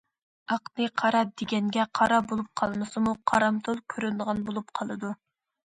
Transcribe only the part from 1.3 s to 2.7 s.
دېگەنگە قارا بولۇپ